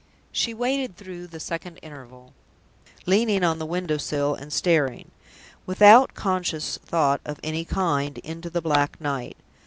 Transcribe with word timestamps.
She 0.31 0.55
waited 0.55 0.97
through 0.97 1.27
the 1.27 1.39
second 1.39 1.77
interval, 1.83 2.33
leaning 3.05 3.43
on 3.43 3.59
the 3.59 3.67
window 3.67 3.97
sill, 3.97 4.33
and 4.33 4.51
staring, 4.51 5.11
without 5.67 6.15
conscious 6.15 6.79
thought 6.79 7.21
of 7.23 7.39
any 7.43 7.65
kind, 7.65 8.17
into 8.17 8.49
the 8.49 8.61
black 8.63 8.99
night. 8.99 9.37